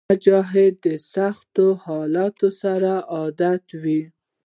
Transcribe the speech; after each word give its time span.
مجاهد 0.09 0.73
د 0.85 0.87
سختو 1.13 1.65
حالاتو 1.83 2.47
سره 2.61 2.91
عادت 3.15 3.63
وي. 3.83 4.01